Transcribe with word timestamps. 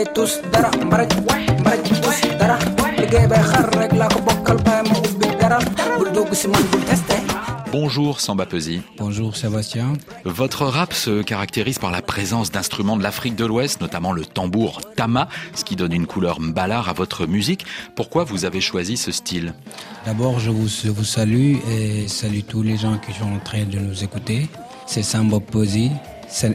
liggéey 0.00 0.14
tous 0.14 0.40
dara 0.52 0.70
mbaraj 0.84 1.08
mbaraj 1.60 1.80
tous 1.82 2.38
dara 2.38 2.58
liggéey 2.98 3.26
bay 3.26 3.42
xar 3.42 3.68
rek 3.78 3.92
laa 3.92 4.08
ko 4.08 4.20
bokkal 4.20 4.58
bay 4.64 4.82
ma 4.88 4.96
ubbi 4.96 5.28
dara 5.40 5.58
bul 5.98 6.10
dugg 6.12 6.32
si 6.34 6.48
man 6.48 6.62
bul 6.72 6.84
testé 6.84 7.16
Bonjour 7.72 8.18
Samba 8.18 8.46
Peuzzi. 8.46 8.82
Bonjour 8.98 9.36
Sébastien. 9.36 9.92
Votre 10.24 10.64
rap 10.66 10.92
se 10.92 11.22
caractérise 11.22 11.78
par 11.78 11.92
la 11.92 12.02
présence 12.02 12.50
d'instruments 12.50 12.96
de 12.96 13.04
l'Afrique 13.04 13.36
de 13.36 13.44
l'Ouest, 13.44 13.80
notamment 13.80 14.10
le 14.12 14.24
tambour 14.24 14.80
tama, 14.96 15.28
ce 15.54 15.62
qui 15.62 15.76
donne 15.76 15.92
une 15.92 16.08
couleur 16.08 16.40
mbalar 16.40 16.88
à 16.88 16.92
votre 16.94 17.26
musique. 17.26 17.64
Pourquoi 17.94 18.24
vous 18.24 18.44
avez 18.44 18.60
choisi 18.60 18.96
ce 18.96 19.12
style? 19.12 19.54
D'abord, 20.04 20.40
je 20.40 20.50
vous, 20.50 20.66
je 20.66 20.90
vous 20.90 21.04
salue 21.04 21.58
et 21.70 22.08
salue 22.08 22.40
tous 22.40 22.64
les 22.64 22.76
gens 22.76 22.98
qui 22.98 23.12
sont 23.12 23.32
en 23.32 23.38
train 23.38 23.62
de 23.62 23.78
nous 23.78 24.02
écouter. 24.02 24.48
C'est 24.86 25.04
Samba 25.04 25.38
Peuzzi, 25.38 25.92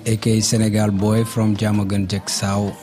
aka 0.06 0.42
Senegal 0.42 0.92
Boy 0.92 1.24
from 1.24 1.58
Jamagan 1.58 2.10
Jacksao. 2.10 2.74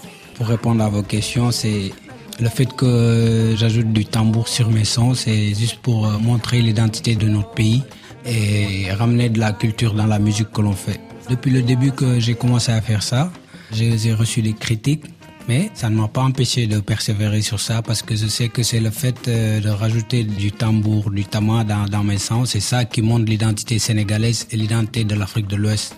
Pour 0.43 0.49
répondre 0.49 0.83
à 0.83 0.89
vos 0.89 1.05
questions, 1.05 1.53
c'est 1.53 1.93
le 2.41 2.49
fait 2.49 2.67
que 2.75 3.55
j'ajoute 3.57 3.93
du 3.93 4.05
tambour 4.05 4.49
sur 4.49 4.69
mes 4.73 4.85
sons, 4.85 5.15
c'est 5.15 5.55
juste 5.55 5.77
pour 5.77 6.05
euh, 6.05 6.19
montrer 6.19 6.61
l'identité 6.61 7.15
de 7.15 7.29
notre 7.29 7.53
pays 7.53 7.85
et 8.27 8.91
ramener 8.93 9.29
de 9.29 9.39
la 9.39 9.53
culture 9.53 9.95
dans 9.95 10.07
la 10.07 10.19
musique 10.19 10.51
que 10.51 10.61
l'on 10.61 10.73
fait. 10.73 11.01
Depuis 11.31 11.53
le 11.53 11.63
début 11.63 11.93
que 11.93 12.19
j'ai 12.19 12.35
commencé 12.35 12.73
à 12.73 12.81
faire 12.81 13.05
ça, 13.05 13.31
j'ai 13.71 14.15
reçu 14.15 14.43
des 14.43 14.55
critiques, 14.55 15.05
mais 15.47 15.71
ça 15.75 15.89
ne 15.89 15.95
m'a 15.95 16.09
pas 16.09 16.23
empêché 16.23 16.67
de 16.67 16.81
persévérer 16.81 17.41
sur 17.41 17.61
ça 17.61 17.81
parce 17.81 18.03
que 18.03 18.17
je 18.17 18.27
sais 18.27 18.49
que 18.49 18.65
c'est 18.65 18.81
le 18.81 18.91
fait 18.91 19.29
euh, 19.29 19.61
de 19.61 19.69
rajouter 19.69 20.25
du 20.25 20.51
tambour, 20.51 21.13
du 21.13 21.25
tama 21.25 21.63
dans, 21.63 21.85
dans 21.85 22.03
mes 22.03 22.19
sons, 22.19 22.47
c'est 22.47 22.59
ça 22.73 22.85
qui 22.85 23.01
montre 23.01 23.27
l'identité 23.27 23.79
sénégalaise 23.79 24.49
et 24.51 24.57
l'identité 24.57 25.05
de 25.05 25.15
l'Afrique 25.15 25.47
de 25.47 25.55
l'Ouest. 25.55 25.95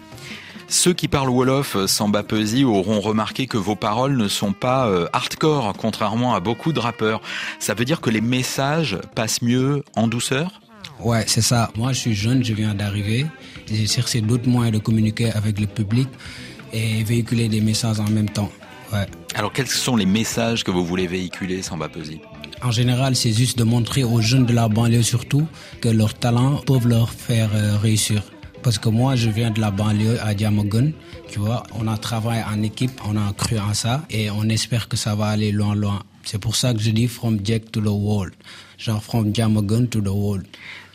Ceux 0.74 0.92
qui 0.92 1.06
parlent 1.06 1.30
Wolof, 1.30 1.77
Samba 1.87 2.24
Peuzzi, 2.24 2.64
auront 2.64 3.01
remarqué 3.01 3.46
que 3.46 3.56
vos 3.56 3.77
paroles 3.77 4.16
ne 4.16 4.27
sont 4.27 4.52
pas 4.52 4.88
euh, 4.88 5.06
hardcore, 5.12 5.73
contrairement 5.78 6.34
à 6.34 6.41
beaucoup 6.41 6.73
de 6.73 6.80
rappeurs. 6.80 7.23
Ça 7.60 7.74
veut 7.74 7.84
dire 7.84 8.01
que 8.01 8.10
les 8.10 8.20
messages 8.20 8.99
passent 9.15 9.40
mieux 9.40 9.84
en 9.95 10.09
douceur? 10.09 10.60
Ouais, 10.99 11.24
c'est 11.29 11.43
ça. 11.43 11.71
Moi, 11.76 11.93
je 11.93 12.01
suis 12.01 12.15
jeune, 12.15 12.45
je 12.45 12.52
viens 12.54 12.74
d'arriver. 12.74 13.24
J'ai 13.73 13.87
cherché 13.87 14.21
d'autres 14.21 14.49
moyens 14.49 14.76
de 14.76 14.82
communiquer 14.82 15.30
avec 15.30 15.60
le 15.60 15.68
public 15.68 16.09
et 16.73 17.04
véhiculer 17.04 17.49
des 17.49 17.60
messages 17.60 18.01
en 18.01 18.10
même 18.10 18.29
temps. 18.29 18.51
Ouais. 18.93 19.06
Alors, 19.37 19.52
quels 19.52 19.68
sont 19.68 19.95
les 19.95 20.06
messages 20.06 20.65
que 20.65 20.73
vous 20.73 20.84
voulez 20.84 21.06
véhiculer, 21.06 21.62
Samba 21.62 21.88
Peuzzi 21.88 22.21
En 22.62 22.73
général, 22.73 23.15
c'est 23.15 23.32
juste 23.32 23.56
de 23.56 23.65
montrer 23.65 24.02
aux 24.02 24.21
jeunes 24.21 24.45
de 24.45 24.52
la 24.52 24.68
banlieue 24.68 25.04
surtout 25.04 25.46
que 25.80 25.88
leurs 25.88 26.15
talents 26.15 26.56
peuvent 26.66 26.88
leur 26.88 27.10
faire 27.10 27.51
euh, 27.54 27.79
réussir. 27.79 28.24
Parce 28.65 28.79
que 28.79 28.88
moi, 28.88 29.15
je 29.15 29.29
viens 29.29 29.51
de 29.51 29.60
la 29.60 29.70
banlieue 29.70 30.18
à 30.23 30.32
Diamogun. 30.32 30.93
Tu 31.30 31.38
vois, 31.38 31.65
on 31.79 31.87
a 31.87 31.98
travaillé 31.98 32.43
en 32.43 32.62
équipe, 32.62 32.98
on 33.06 33.15
a 33.15 33.30
cru 33.34 33.59
en 33.59 33.74
ça 33.74 34.06
et 34.09 34.30
on 34.30 34.48
espère 34.48 34.88
que 34.88 34.96
ça 34.96 35.15
va 35.15 35.26
aller 35.26 35.52
loin, 35.52 35.74
loin. 35.74 36.02
C'est 36.23 36.38
pour 36.38 36.56
ça 36.56 36.73
que 36.73 36.80
je 36.80 36.90
dis 36.90 37.06
from 37.06 37.38
Jack 37.45 37.71
to 37.71 37.82
the 37.82 37.88
world. 37.88 38.32
Genre 38.79 39.02
from 39.02 39.32
Diamogun 39.32 39.87
to 39.88 40.01
the 40.01 40.09
world. 40.09 40.46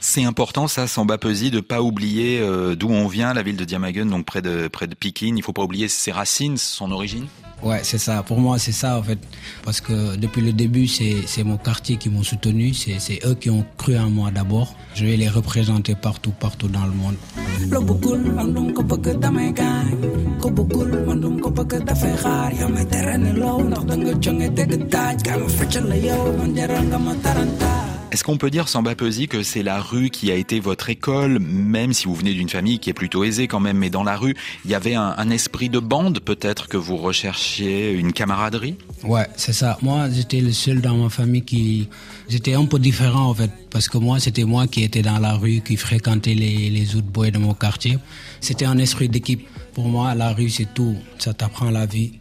C'est 0.02 0.24
important 0.24 0.68
ça, 0.68 0.88
Samba 0.88 1.18
Peuzzi, 1.18 1.52
de 1.52 1.60
pas 1.60 1.82
oublier 1.82 2.40
euh, 2.40 2.76
d'où 2.76 2.90
on 2.90 3.08
vient, 3.08 3.34
la 3.34 3.44
ville 3.44 3.58
de 3.58 3.66
Diamagun, 3.66 4.06
donc 4.06 4.26
près 4.26 4.42
de 4.42 4.68
près 4.70 4.88
de 4.88 4.96
Pikine. 4.96 5.38
Il 5.38 5.44
faut 5.44 5.54
pas 5.54 5.64
oublier 5.64 5.88
ses 5.90 6.12
racines, 6.12 6.58
son 6.58 6.92
origine. 6.92 7.28
Ouais, 7.62 7.82
c'est 7.84 7.98
ça. 7.98 8.24
Pour 8.24 8.40
moi, 8.40 8.58
c'est 8.58 8.72
ça 8.72 8.98
en 8.98 9.04
fait, 9.04 9.20
parce 9.66 9.82
que 9.82 10.16
depuis 10.16 10.42
le 10.42 10.54
début, 10.54 10.88
c'est 10.88 11.24
c'est 11.26 11.44
mon 11.44 11.58
quartier 11.58 11.98
qui 11.98 12.10
m'ont 12.10 12.24
soutenu. 12.24 12.74
C'est 12.74 13.00
c'est 13.00 13.20
eux 13.26 13.36
qui 13.36 13.50
ont 13.50 13.66
cru 13.78 13.98
en 13.98 14.10
moi 14.10 14.32
d'abord. 14.32 14.74
Je 14.96 15.06
vais 15.06 15.18
les 15.18 15.28
représenter 15.28 15.96
partout, 15.96 16.32
partout 16.32 16.70
dans 16.70 16.86
le 16.86 16.94
monde. 16.94 17.16
Est-ce 28.12 28.24
qu'on 28.24 28.38
peut 28.38 28.50
dire, 28.50 28.68
Samba 28.68 28.96
Peuzzi, 28.96 29.28
que 29.28 29.44
c'est 29.44 29.62
la 29.62 29.80
rue 29.80 30.10
qui 30.10 30.32
a 30.32 30.36
été 30.36 30.60
votre 30.60 30.90
école, 30.90 31.38
même 31.38 31.94
si 31.94 32.06
vous 32.06 32.16
venez 32.16 32.34
d'une 32.34 32.50
famille 32.50 32.80
qui 32.80 32.90
est 32.90 32.94
plutôt 32.94 33.24
aisée 33.24 33.48
quand 33.48 33.60
même, 33.60 33.78
mais 33.78 33.92
dans 33.92 34.04
la 34.04 34.18
rue, 34.18 34.36
il 34.66 34.72
y 34.72 34.74
avait 34.74 34.96
un, 34.96 35.14
un 35.16 35.30
esprit 35.30 35.70
de 35.70 35.78
bande 35.78 36.20
peut-être 36.20 36.68
que 36.68 36.76
vous 36.76 36.98
recherchiez, 36.98 37.92
une 37.92 38.12
camaraderie? 38.12 38.76
Ouais, 39.04 39.28
c'est 39.36 39.54
ça. 39.54 39.78
Moi, 39.84 40.10
j'étais 40.10 40.42
le 40.42 40.52
seul 40.52 40.82
dans 40.82 40.98
ma 40.98 41.10
famille 41.10 41.44
qui... 41.44 41.88
J'étais 42.28 42.56
un 42.56 42.66
peu 42.66 42.80
différent 42.80 43.30
en 43.30 43.34
fait, 43.36 43.52
parce 43.70 43.88
que 43.88 44.00
moi, 44.00 44.20
c'était 44.20 44.44
moi 44.44 44.66
qui 44.66 44.84
étais 44.84 45.04
dans 45.04 45.20
la 45.20 45.34
rue, 45.34 45.62
qui 45.62 45.78
fréquentais 45.78 46.34
les, 46.34 46.72
les 46.72 46.96
autres 46.96 47.08
boys 47.08 47.30
de 47.30 47.38
mon 47.38 47.54
quartier. 47.54 48.00
C'était 48.42 48.66
un 48.66 48.80
esprit 48.80 49.08
d'équipe. 49.08 49.48
Pour 49.76 49.88
moi, 49.88 50.16
la 50.16 50.34
rue, 50.34 50.50
c'est 50.50 50.74
tout. 50.74 50.96
Ça 51.20 51.34
t'apprend 51.36 51.70
la 51.70 51.86
vie 51.86 52.14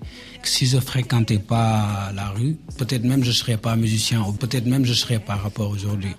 si 0.43 0.67
je 0.67 0.79
fréquentais 0.79 1.39
pas 1.39 2.11
la 2.15 2.29
rue, 2.31 2.57
peut-être 2.77 3.05
même 3.05 3.25
je 3.25 3.33
serais 3.33 3.57
pas 3.57 3.77
musicien, 3.77 4.23
ou 4.23 4.33
peut-être 4.33 4.67
même 4.67 4.85
je 4.85 4.95
serais 4.95 5.19
pas 5.19 5.35
rapport 5.35 5.71
aujourd'hui. 5.71 6.15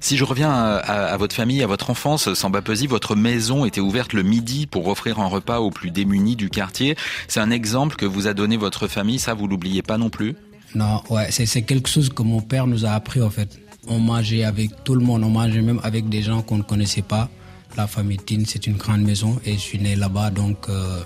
Si 0.00 0.16
je 0.16 0.24
reviens 0.24 0.52
à, 0.52 0.76
à, 0.76 1.16
votre 1.16 1.34
famille, 1.34 1.62
à 1.62 1.66
votre 1.66 1.90
enfance, 1.90 2.32
Samba 2.34 2.62
Peuzzi, 2.62 2.86
votre 2.86 3.16
maison 3.16 3.64
était 3.64 3.80
ouverte 3.80 4.12
le 4.12 4.22
midi 4.22 4.66
pour 4.66 4.86
offrir 4.88 5.18
un 5.18 5.26
repas 5.26 5.58
aux 5.58 5.70
plus 5.70 5.90
démunis 5.90 6.36
du 6.36 6.50
quartier. 6.50 6.96
C'est 7.28 7.40
un 7.40 7.50
exemple 7.50 7.96
que 7.96 8.06
vous 8.06 8.26
a 8.26 8.34
donné 8.34 8.56
votre 8.56 8.86
famille, 8.86 9.18
ça 9.18 9.34
vous 9.34 9.48
l'oubliez 9.48 9.82
pas 9.82 9.98
non 9.98 10.10
plus? 10.10 10.36
Non, 10.74 11.02
ouais, 11.10 11.28
c'est 11.30 11.62
quelque 11.62 11.88
chose 11.88 12.08
que 12.08 12.22
mon 12.22 12.40
père 12.40 12.66
nous 12.66 12.84
a 12.84 12.90
appris 12.90 13.22
en 13.22 13.30
fait. 13.30 13.60
On 13.86 13.98
mangeait 13.98 14.44
avec 14.44 14.70
tout 14.82 14.94
le 14.94 15.04
monde, 15.04 15.22
on 15.24 15.30
mangeait 15.30 15.62
même 15.62 15.80
avec 15.82 16.08
des 16.08 16.22
gens 16.22 16.42
qu'on 16.42 16.58
ne 16.58 16.62
connaissait 16.62 17.02
pas. 17.02 17.30
La 17.76 17.86
famille 17.86 18.18
Tine, 18.18 18.44
c'est 18.46 18.66
une 18.66 18.76
grande 18.76 19.02
maison 19.02 19.40
et 19.44 19.54
je 19.54 19.58
suis 19.58 19.78
né 19.78 19.96
là-bas, 19.96 20.30
donc 20.30 20.68
euh, 20.68 21.00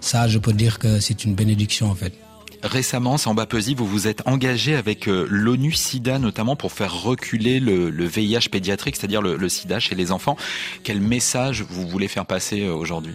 ça, 0.00 0.26
je 0.26 0.38
peux 0.38 0.52
dire 0.52 0.78
que 0.78 1.00
c'est 1.00 1.24
une 1.24 1.34
bénédiction 1.34 1.90
en 1.90 1.94
fait. 1.94 2.14
Récemment, 2.62 3.18
Samba 3.18 3.46
Peuzzi, 3.46 3.74
vous 3.74 3.86
vous 3.86 4.08
êtes 4.08 4.26
engagé 4.26 4.74
avec 4.74 5.06
euh, 5.06 5.26
l'ONU 5.30 5.72
SIDA 5.72 6.18
notamment 6.18 6.56
pour 6.56 6.72
faire 6.72 7.02
reculer 7.02 7.60
le, 7.60 7.90
le 7.90 8.04
VIH 8.06 8.48
pédiatrique, 8.50 8.96
c'est-à-dire 8.96 9.22
le, 9.22 9.36
le, 9.36 9.48
SIDA 9.48 9.78
chez 9.78 9.94
les 9.94 10.10
enfants. 10.10 10.36
Quel 10.82 11.00
message 11.00 11.62
vous 11.68 11.86
voulez 11.86 12.08
faire 12.08 12.26
passer 12.26 12.62
euh, 12.62 12.74
aujourd'hui? 12.74 13.14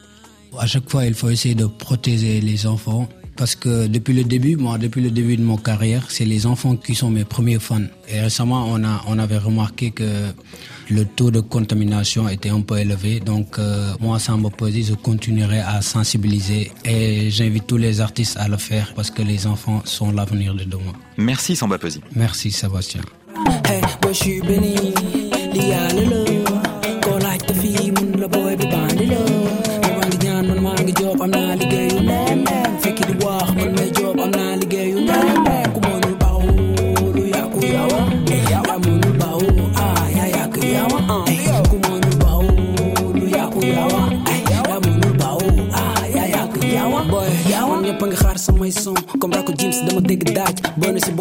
À 0.57 0.67
chaque 0.67 0.89
fois, 0.89 1.05
il 1.05 1.13
faut 1.13 1.29
essayer 1.29 1.55
de 1.55 1.65
protéger 1.65 2.39
les 2.39 2.67
enfants 2.67 3.09
parce 3.35 3.55
que 3.55 3.87
depuis 3.87 4.13
le 4.13 4.23
début, 4.23 4.55
moi, 4.55 4.77
depuis 4.77 5.01
le 5.01 5.11
début 5.11 5.35
de 5.35 5.43
mon 5.43 5.57
carrière, 5.57 6.05
c'est 6.09 6.25
les 6.25 6.45
enfants 6.45 6.75
qui 6.75 6.95
sont 6.95 7.09
mes 7.09 7.25
premiers 7.25 7.59
fans. 7.59 7.81
Et 8.07 8.21
récemment, 8.21 8.65
on 8.69 8.83
a, 8.83 9.03
on 9.07 9.17
avait 9.17 9.39
remarqué 9.39 9.91
que 9.91 10.31
le 10.89 11.05
taux 11.05 11.31
de 11.31 11.39
contamination 11.39 12.27
était 12.29 12.49
un 12.49 12.61
peu 12.61 12.77
élevé. 12.77 13.19
Donc, 13.19 13.59
euh, 13.59 13.93
moi, 13.99 14.19
sans 14.19 14.37
m'opposer, 14.37 14.83
je 14.83 14.93
continuerai 14.93 15.59
à 15.59 15.81
sensibiliser 15.81 16.71
et 16.85 17.29
j'invite 17.29 17.67
tous 17.67 17.77
les 17.77 18.01
artistes 18.01 18.37
à 18.37 18.47
le 18.47 18.57
faire 18.57 18.93
parce 18.95 19.11
que 19.11 19.21
les 19.21 19.47
enfants 19.47 19.81
sont 19.85 20.11
l'avenir 20.11 20.53
de 20.53 20.63
demain. 20.63 20.93
Merci, 21.17 21.55
Samba 21.55 21.77
Peuzzi. 21.77 22.01
Merci, 22.15 22.51
Sébastien. 22.51 23.01
Hey, 23.65 23.81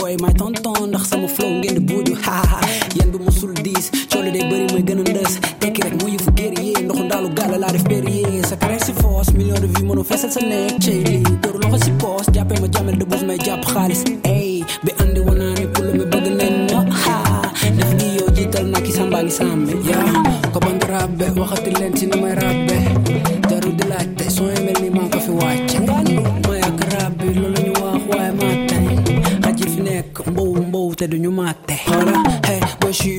Boy 0.02 0.16
may 0.18 0.34
tonton 0.34 0.90
ndax 0.90 1.14
sama 1.14 1.28
flow 1.28 1.62
ngeen 1.62 1.74
di 1.78 1.80
buuju. 1.86 2.14
Ha 2.26 2.42
ha 2.50 2.58
yéen 2.98 3.10
bi 3.14 3.18
musul 3.22 3.54
diis 3.62 3.86
coole 4.10 4.32
day 4.34 4.42
bëri 4.50 4.66
mooy 4.74 4.82
gën 4.82 4.98
a 4.98 5.02
ndës. 5.06 5.32
tekki 5.62 5.80
rek 5.84 5.94
mu 6.02 6.08
yëfu 6.10 6.30
guerrier 6.34 6.82
ndoxu 6.82 7.04
ndaalu 7.06 7.28
gàll 7.38 7.54
laa 7.62 7.70
def 7.70 7.84
périer 7.86 8.42
sa 8.48 8.56
carrière 8.56 8.82
si 8.84 8.92
force 8.98 9.30
million 9.38 9.54
de 9.62 9.68
vues 9.70 9.84
mënu 9.86 10.02
fesal 10.02 10.30
sa 10.34 10.40
nekk. 10.42 10.82
Cey 10.82 11.04
lii 11.06 11.22
dóor 11.42 11.56
loxo 11.62 11.78
si 11.84 11.90
poos 12.02 12.26
jàppee 12.34 12.58
ma 12.60 12.66
jamel 12.74 12.98
de 12.98 13.04
bus 13.04 13.22
may 13.22 13.38
jàpp 13.46 13.62
xaalis. 13.72 14.02
Ey 14.26 14.64
bi 14.84 14.90
andi 15.02 15.20
wanaa 15.20 15.54
ne 15.60 15.66
pour 15.74 15.84
mi 15.94 16.04
bëgg 16.12 16.26
nen 16.40 16.54
ma 16.72 16.80
ha 17.04 17.16
def 17.78 17.90
gi 17.98 18.08
yow 18.18 18.28
jiital 18.36 18.66
naa 18.74 18.82
ki 18.82 18.92
sambaa 18.98 19.22
ngi 19.22 19.30
sàmbe 19.38 19.72
yaa 19.86 20.50
ko 20.52 20.58
rabbe 20.92 21.26
waxati 21.40 21.70
leen 21.78 21.92
si 21.98 22.06
ni 22.06 22.16
may 22.22 22.34
rabbe 22.34 22.61
te 31.08 31.16
hey, 31.16 31.28
màtte 31.28 31.74
xara 31.84 32.22
xeet 32.46 32.64
ba 32.80 32.92
suy 32.92 33.18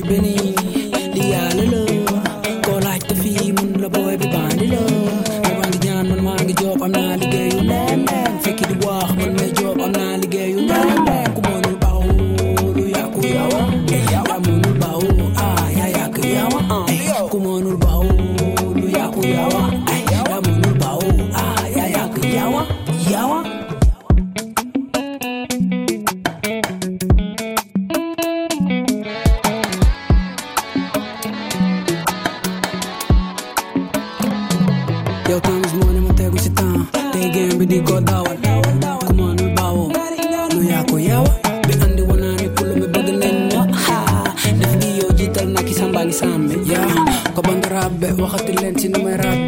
Wakati 48.24 48.52
lenti 48.52 48.88
numerata 48.88 49.43